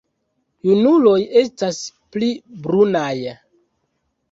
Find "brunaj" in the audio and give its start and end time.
2.65-3.15